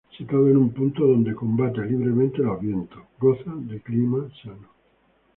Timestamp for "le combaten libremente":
1.29-2.39